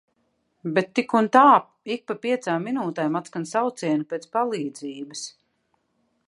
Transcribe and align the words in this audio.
Bet 0.77 0.87
tik 0.99 1.11
un 1.19 1.27
tā 1.35 1.43
ik 1.95 2.01
pa 2.11 2.15
piecām 2.23 2.65
minūtēm 2.69 3.19
atskan 3.21 3.47
saucieni 3.53 4.09
pēc 4.15 4.27
palīdzības! 4.39 5.23